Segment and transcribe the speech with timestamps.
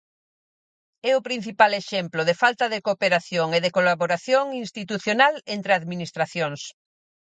[1.09, 6.61] É o principal exemplo de falta de cooperación e de colaboración institucional entre administracións.